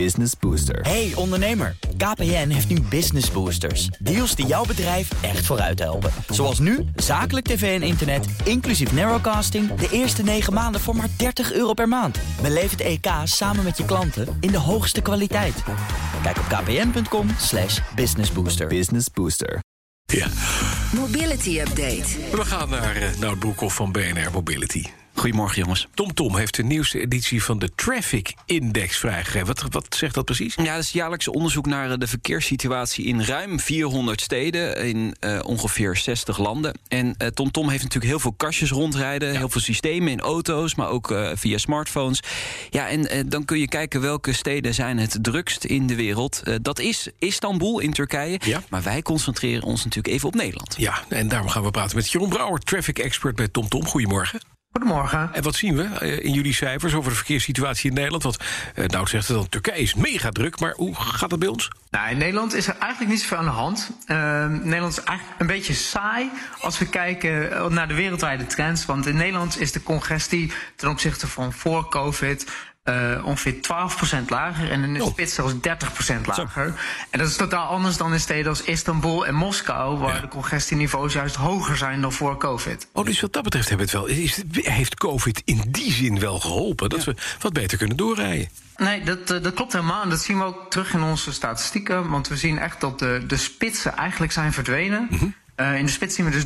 [0.00, 0.80] Business Booster.
[0.80, 3.86] Hey ondernemer, KPN heeft nu Business Boosters.
[3.86, 6.10] Deals die jouw bedrijf echt vooruit helpen.
[6.28, 9.74] Zoals nu, zakelijk tv en internet, inclusief narrowcasting...
[9.74, 12.18] de eerste 9 maanden voor maar 30 euro per maand.
[12.42, 15.62] Beleef het EK samen met je klanten in de hoogste kwaliteit.
[16.22, 18.66] Kijk op kpn.com slash businessbooster.
[18.66, 19.62] Business Booster.
[20.06, 20.26] Ja,
[20.92, 22.06] Mobility Update.
[22.32, 24.84] we gaan naar uh, Nout Broekhoff van BNR Mobility.
[25.24, 25.88] Goedemorgen, jongens.
[25.94, 29.46] TomTom Tom heeft de nieuwste editie van de Traffic Index vrijgegeven.
[29.46, 30.54] Wat, wat zegt dat precies?
[30.54, 35.40] Ja, dat is jaarlijks onderzoek naar eh, de verkeerssituatie in ruim 400 steden in uh,
[35.44, 36.78] ongeveer 60 landen.
[36.88, 39.38] En uh, TomTom Tom heeft natuurlijk heel veel kastjes rondrijden, ja.
[39.38, 42.20] heel veel systemen in auto's, maar ook uh, via smartphones.
[42.70, 46.42] Ja, en dan kun je kijken welke steden zijn het drukst in de wereld.
[46.62, 48.62] dat is Istanbul in Turkije, ja.
[48.68, 50.74] maar wij concentreren ons natuurlijk even op Nederland.
[50.78, 53.80] Ja, en daarom gaan we praten met Jeroen Brouwer, traffic expert bij TomTom.
[53.80, 53.90] Tom.
[53.90, 54.53] Goedemorgen.
[54.78, 55.30] Goedemorgen.
[55.32, 58.22] En wat zien we in jullie cijfers over de verkeerssituatie in Nederland?
[58.22, 58.36] Want
[58.74, 61.70] uh, nou zegt het dan, Turkije is mega druk, maar hoe gaat dat bij ons?
[61.90, 63.90] Nou, in Nederland is er eigenlijk niet zoveel aan de hand.
[64.06, 68.86] Uh, Nederland is eigenlijk een beetje saai als we kijken naar de wereldwijde trends.
[68.86, 72.46] Want in Nederland is de congestie ten opzichte van voor COVID
[72.90, 73.58] uh, ongeveer 12%
[74.28, 75.10] lager en in de Oh.
[75.10, 75.56] spits zelfs 30%
[76.26, 76.74] lager.
[77.10, 80.20] En dat is totaal anders dan in steden als Istanbul en Moskou, waar Ja.
[80.20, 82.86] de congestieniveaus juist hoger zijn dan voor COVID.
[82.92, 84.16] Oh, dus wat dat betreft hebben we het wel.
[84.16, 86.88] Is, heeft COVID in die zin wel geholpen?
[86.88, 88.48] Dat we wat beter kunnen doorrijden?
[88.76, 90.02] Nee, dat, eh, dat klopt helemaal.
[90.02, 92.08] En dat zien we ook terug in onze statistieken.
[92.10, 95.06] Want we zien echt dat de, de spitsen eigenlijk zijn verdwenen.
[95.10, 95.26] Mhm.
[95.54, 96.44] Eh, in de spits zien we dus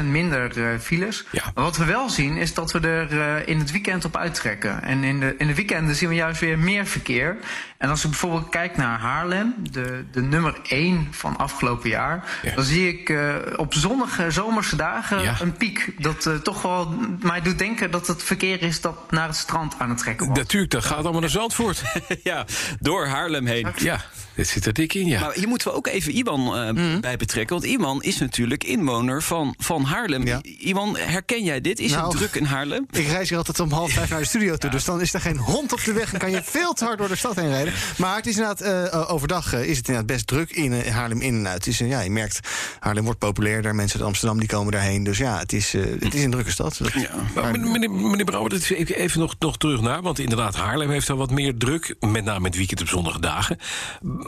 [0.00, 1.24] 30% minder eh, files.
[1.30, 1.42] Ja.
[1.54, 4.82] Maar wat we wel zien is dat we er eh, in het weekend op uittrekken.
[4.82, 7.36] En in de, in de weekenden zien we juist weer meer verkeer.
[7.78, 12.24] En als je bijvoorbeeld kijkt naar Haarlem, de, de nummer 1 van afgelopen jaar...
[12.42, 12.54] Ja.
[12.54, 15.36] dan zie ik eh, op zonnige zomerse dagen Ja.
[15.40, 15.92] een piek.
[15.98, 19.74] Dat eh, toch wel mij doet denken dat het verkeer is dat naar het strand
[19.78, 20.36] aan het trekken was.
[20.36, 21.82] Natuurlijk, dat gaat allemaal naar Zandvoort.
[22.22, 22.44] ja,
[22.80, 23.68] door Haarlem heen.
[23.76, 24.00] ja,
[24.38, 25.20] dit zit er dik in, ja.
[25.20, 27.56] Maar hier moeten we ook even Iwan eh, bij betrekken.
[27.60, 30.26] Want Iwan is natuurlijk inwoner van, van Haarlem.
[30.26, 30.40] Ja.
[30.58, 31.78] Iwan, herken jij dit?
[31.80, 32.86] Is Nou, het druk in Haarlem?
[32.92, 34.70] Ik reis hier altijd om half vijf naar de studio toe.
[34.70, 36.98] Dus dan is er geen hond op de weg en kan je veel te hard
[36.98, 37.72] door de stad heen rijden.
[37.96, 38.60] Maar het is inderdaad,
[38.92, 41.64] eh, overdag eh, is het inderdaad best druk in Haarlem in en uit.
[41.64, 42.40] Het is, ja, je merkt,
[42.80, 43.74] Haarlem wordt populairder.
[43.74, 45.02] Mensen uit Amsterdam die komen daarheen.
[45.04, 46.78] Dus ja, het is, eh, het is een drukke stad.
[46.78, 46.92] Dat-
[47.34, 50.02] Maar meneer, meneer, Brouwer, dat is even- even nog, nog terug naar.
[50.02, 51.94] Want inderdaad, Haarlem heeft al wat meer druk.
[52.00, 53.58] Met name het weekend op zonnige dagen.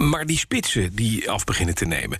[0.09, 2.19] Maar die spitsen die af beginnen te nemen.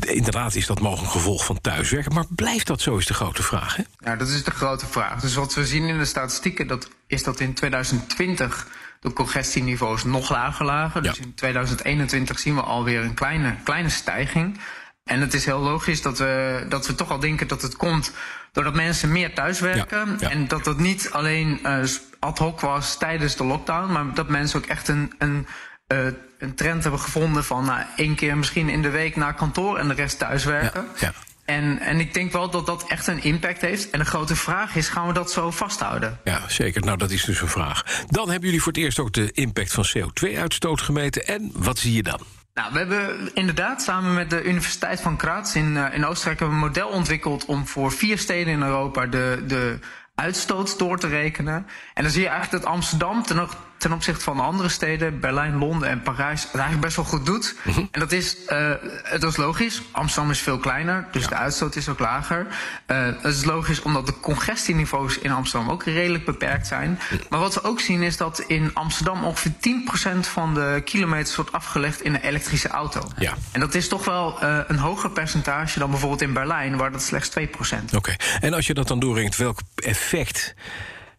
[0.00, 2.14] Inderdaad is dat mogelijk een gevolg van thuiswerken.
[2.14, 3.76] Maar blijft dat zo, is de grote vraag.
[3.76, 3.82] Hè?
[3.98, 5.20] Ja, dat is de grote vraag.
[5.20, 8.68] Dus wat we zien in de statistieken, dat is dat in 2020
[9.00, 11.02] de congestieniveaus nog lager lagen.
[11.02, 14.58] Dus in 2021 zien we alweer een kleine, kleine stijging.
[15.04, 18.12] En het is heel logisch dat we, dat we toch al denken dat het komt
[18.52, 20.08] doordat mensen meer thuiswerken.
[20.08, 20.30] Ja, ja.
[20.30, 21.82] En dat dat niet alleen eh,
[22.18, 25.46] ad hoc was tijdens de lockdown, maar dat mensen ook echt een, een,
[25.86, 25.98] eh,
[26.38, 29.88] een trend hebben gevonden van nou, één keer misschien in de week naar kantoor en
[29.88, 30.86] de rest thuiswerken.
[30.94, 31.12] Ja, ja.
[31.44, 33.90] En, en ik denk wel dat dat echt een impact heeft.
[33.90, 36.20] En de grote vraag is, gaan we dat zo vasthouden?
[36.24, 36.82] Ja, zeker.
[36.82, 37.84] Nou, dat is dus een vraag.
[38.06, 41.26] Dan hebben jullie voor het eerst ook de impact van CO2-uitstoot gemeten.
[41.26, 42.20] En wat zie je dan?
[42.54, 46.40] Nou, we hebben inderdaad samen met de Universiteit van Graz in, eh, in Oostenrijk...
[46.40, 49.06] een model ontwikkeld om voor vier steden in Europa...
[49.06, 49.78] de, de
[50.14, 51.66] uitstoot door te rekenen.
[51.94, 53.48] En dan zie je eigenlijk dat Amsterdam ten, o-
[53.86, 55.20] ten opzichte van de andere steden...
[55.20, 57.54] Berlijn, Londen en Parijs het eigenlijk best wel goed doet.
[57.90, 58.36] En dat is,
[59.02, 59.82] het is logisch.
[59.90, 62.46] Amsterdam is veel kleiner, dus de uitstoot is ook lager.
[62.86, 66.98] Eh dat is logisch omdat de congestieniveaus in Amsterdam ook redelijk beperkt zijn.
[67.28, 71.52] Maar wat we ook zien is dat in Amsterdam ongeveer 10% van de kilometers wordt
[71.52, 73.00] afgelegd in een elektrische auto.
[73.18, 73.34] Ja.
[73.52, 77.02] En dat is toch wel eh, een hoger percentage dan bijvoorbeeld in Berlijn, waar dat
[77.02, 77.42] slechts 2%.
[77.94, 78.14] Oké.
[78.40, 80.54] En als je dat dan doorrenkt, welk effect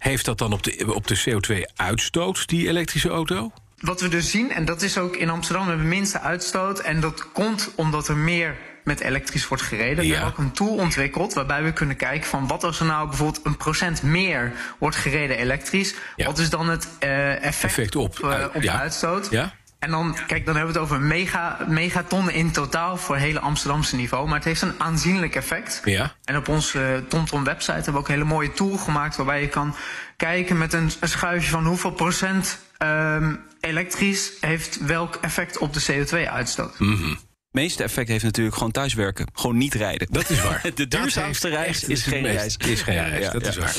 [0.07, 3.51] heeft dat dan op de, op de CO2-uitstoot, die elektrische auto?
[3.77, 6.79] Wat we dus zien, en dat is ook in Amsterdam, we hebben de minste uitstoot.
[6.79, 10.03] En dat komt omdat er meer met elektrisch wordt gereden.
[10.03, 13.07] We hebben ook een tool ontwikkeld waarbij we kunnen kijken van wat als er nou
[13.07, 15.95] bijvoorbeeld een procent meer wordt gereden elektrisch.
[16.15, 16.25] Ja.
[16.25, 18.71] Wat is dan het eh, effect, Effect op, eh, op ja.
[18.71, 19.27] de uitstoot?
[19.29, 19.53] Ja?
[19.79, 23.95] En dan, kijk, dan hebben we het over mega, megatonnen in totaal voor hele Amsterdamse
[23.95, 24.27] niveau.
[24.27, 25.81] Maar het heeft een aanzienlijk effect.
[25.83, 26.15] Ja.
[26.23, 29.47] En op onze TomTom website hebben we ook een hele mooie tool gemaakt waarbij je
[29.47, 29.75] kan
[30.17, 35.85] kijken met een, een schuifje van hoeveel procent ehm, elektrisch heeft welk effect op de
[35.91, 36.79] CO2-uitstoot.
[36.79, 37.15] Mhm.
[37.57, 39.27] Meeste effect heeft natuurlijk gewoon thuiswerken.
[39.33, 40.07] Gewoon niet rijden.
[40.11, 40.61] Dat is waar.
[40.75, 42.57] De duurzaamste reis is geen meest- reis.
[42.57, 43.49] Is geen reis, ja, dat ja.
[43.49, 43.75] is waar.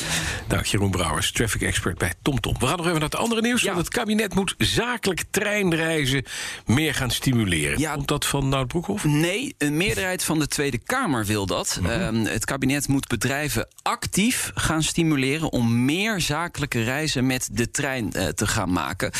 [0.47, 2.55] Dank Jeroen Brouwers, traffic expert bij TomTom.
[2.59, 3.63] We gaan nog even naar het andere nieuws.
[3.63, 6.23] Want het kabinet moet zakelijk treinreizen
[6.65, 7.79] meer gaan stimuleren.
[7.79, 7.93] Ja.
[7.93, 9.03] Komt dat van Nout Broekhoff?
[9.03, 11.79] Nee, een meerderheid van de Tweede Kamer wil dat.
[11.81, 11.91] Mhm.
[11.91, 18.13] Ehm, het kabinet moet bedrijven actief gaan stimuleren om meer zakelijke reizen met de trein
[18.13, 19.11] eh, te gaan maken.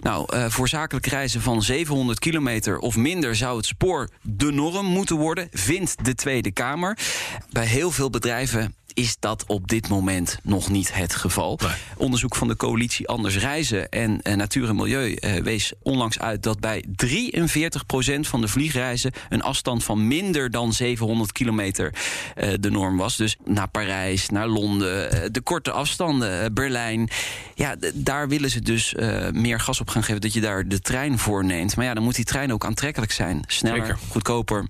[0.00, 4.86] Nou, eh, voor zakelijke reizen van 700 kilometer of minder zou het spoor de norm
[4.86, 6.98] moeten worden, vindt de Tweede Kamer.
[7.50, 11.58] Bij heel veel bedrijven is dat op dit moment nog niet het geval.
[11.62, 11.70] Nee.
[11.96, 16.42] Onderzoek van de coalitie Anders Reizen en eh, Natuur en Milieu eh, wees onlangs uit
[16.42, 21.94] dat bij 43% van de vliegreizen een afstand van minder dan 700 kilometer
[22.34, 23.16] eh, de norm was.
[23.16, 27.08] Dus naar Parijs, naar Londen, de korte afstanden, Berlijn.
[27.54, 28.94] Ja, daar willen ze dus
[29.32, 31.76] meer gas op gaan geven dat je daar de trein voor neemt.
[31.76, 33.44] Maar ja, dan moet die trein ook aantrekkelijk zijn.
[33.46, 33.98] Sneller, Zeker.
[34.08, 34.66] goedkoper.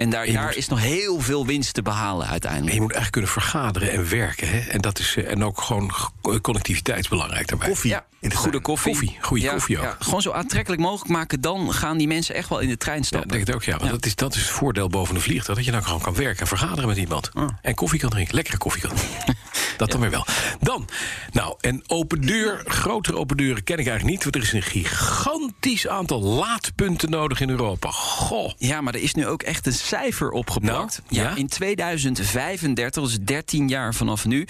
[0.00, 2.72] En daar, je daar moet- is nog heel veel winst te behalen En uiteindelijk.
[2.74, 4.48] je moet eigenlijk kunnen vergaderen en werken.
[4.48, 4.58] Hè?
[4.58, 6.10] En, dat is, eh, en ook gewoon g-
[6.40, 7.68] connectiviteit is belangrijk daarbij.
[7.68, 7.90] Koffie.
[7.90, 8.04] Ja,
[8.34, 8.92] goede koffie.
[8.92, 9.96] Koffie, goede koffie ook.
[10.00, 11.40] gewoon zo aantrekkelijk mogelijk maken.
[11.40, 13.28] Dan gaan die mensen echt wel in de trein Ja, stappen.
[13.28, 13.70] ik denk het ook, ja.
[13.72, 13.90] Want Ja.
[13.90, 15.56] Dat, is, dat is het voordeel boven de vliegtuig.
[15.58, 17.30] Dat je dan gewoon kan werken en vergaderen met iemand.
[17.34, 17.48] Ah.
[17.62, 18.34] En koffie kan drinken.
[18.34, 19.36] Lekkere koffie kan drinken.
[19.80, 20.26] dat dan weer wel.
[20.60, 20.88] Dan,
[21.32, 24.22] nou, en open deur, grotere open deuren ken ik eigenlijk niet.
[24.22, 27.90] Want er is een gigantisch aantal laadpunten nodig in Europa.
[27.90, 28.52] Goh.
[28.58, 31.02] Ja, maar er is nu ook echt een cijfer opgeplakt.
[31.08, 31.36] Nou, ja?
[31.36, 34.46] In 2035, dat is 13 jaar vanaf nu,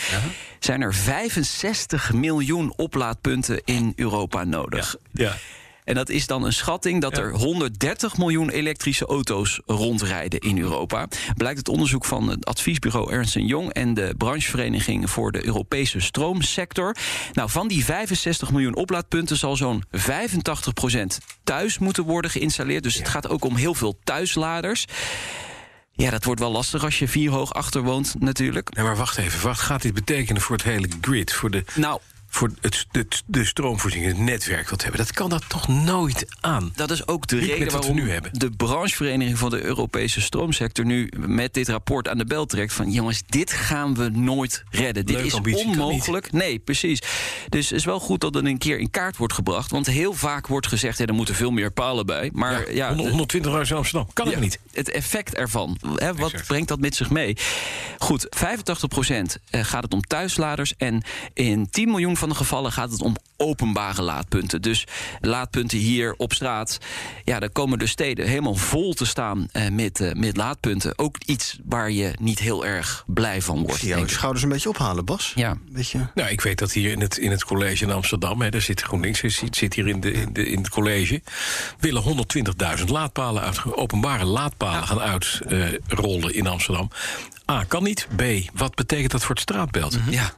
[0.59, 4.97] zijn er 65 miljoen oplaadpunten in Europa nodig.
[5.11, 5.37] Ja.
[5.91, 7.23] En dat is dan een schatting dat Ja.
[7.23, 11.09] er 130 miljoen elektrische auto's rondrijden in Europa.
[11.37, 16.97] Blijkt het onderzoek van het adviesbureau Ernst Young en de branchevereniging voor de Europese stroomsector.
[17.33, 22.83] Nou, van die 65 miljoen oplaadpunten zal zo'n 85% thuis moeten worden geïnstalleerd.
[22.83, 24.85] Dus het gaat ook om heel veel thuisladers.
[25.93, 28.77] Ja, dat wordt wel lastig als je vier hoog achter woont, natuurlijk.
[28.77, 29.43] Maar wacht even.
[29.43, 31.33] Wat gaat dit betekenen voor het hele grid?
[31.33, 32.01] Voor de, Nou,
[32.41, 35.01] voor het, het, de stroomvoorziening, het netwerk wat hebben.
[35.01, 36.73] Dat kan dat toch nooit aan?
[36.75, 38.31] Dat is ook de Niet reden wat we waarom nu hebben.
[38.33, 42.91] de branchevereniging van de Europese stroomsector nu met dit rapport aan de bel trekt van
[42.91, 45.07] jongens, dit gaan we nooit redden.
[45.07, 46.33] dit is ambitie, onmogelijk.
[46.33, 47.03] Nee, precies.
[47.49, 50.13] Dus het is wel goed dat het een keer in kaart wordt gebracht, want heel
[50.13, 52.31] vaak wordt gezegd ja, er moeten veel meer palen bij.
[52.33, 54.13] Maar ja, 100 120 euro in Amsterdam.
[54.13, 54.59] Kan ja, het niet.
[54.73, 55.79] Het effect ervan.
[55.95, 56.47] Hè, wat Exact.
[56.47, 57.37] brengt dat met zich mee?
[57.99, 60.75] Goed, 85% eh, gaat het om thuisladers.
[60.77, 61.03] En
[61.35, 64.63] in 10 miljoen van gevallen gaat het om openbare laadpunten.
[64.63, 64.87] Dus
[65.21, 66.79] laadpunten hier op straat.
[67.25, 70.99] Ja, daar komen de steden helemaal vol te staan eh, met, eh, met laadpunten.
[70.99, 73.81] Ook iets waar je niet heel erg blij van wordt.
[73.81, 74.09] Zie jouw ik.
[74.09, 75.33] schouders een beetje ophalen, Bas?
[75.35, 75.57] Ja.
[75.71, 76.11] Beetje...
[76.15, 78.83] Nou, ik weet dat hier in het, in het college in Amsterdam, hè, daar zit
[78.83, 81.23] GroenLinks, zit, zit hier in, de, in, de, in het college,
[81.79, 82.27] willen
[82.79, 86.91] 120.000 laadpalen uit, openbare laadpalen gaan uitrollen in Amsterdam.
[87.51, 88.09] A, kan niet.
[88.17, 88.23] B,
[88.55, 89.99] wat betekent dat voor het straatbeeld?
[90.11, 90.33] Ja.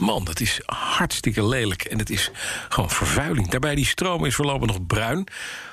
[0.00, 1.84] Man, dat is hartstikke lelijk.
[1.84, 2.30] En het is
[2.68, 3.48] gewoon vervuiling.
[3.48, 5.26] Daarbij, die stroom is voorlopig nog bruin.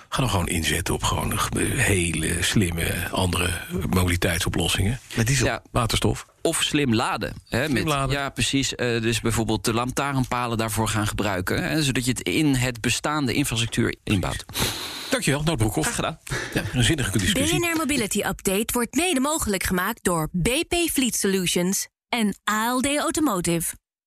[0.09, 3.49] Ga dan gewoon inzetten op gewoon nog hele slimme andere
[3.89, 4.99] mobiliteitsoplossingen.
[5.15, 5.45] Met diesel.
[5.45, 6.25] Ja, Waterstof.
[6.41, 7.33] of slim laden.
[7.49, 8.15] Hè, met, laden.
[8.15, 8.75] Ja, precies.
[8.75, 11.69] Eh, dus bijvoorbeeld de lantaarnpalen daarvoor gaan gebruiken.
[11.69, 14.45] Hè, zodat je het in het bestaande infrastructuur inbouwt.
[15.09, 15.93] Dankjewel, Nout Broekhoff.
[15.93, 16.19] Graag gedaan.
[16.53, 17.59] Ja, een zinnige discussie.
[17.59, 23.75] BNR Mobility Update wordt mede mogelijk gemaakt door BP Fleet Solutions en ALD Automotive.